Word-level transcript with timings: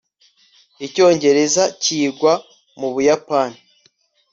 icyongereza 0.85 1.63
cyigwa 1.81 2.33
mu 2.79 2.87
buyapani 2.93 3.59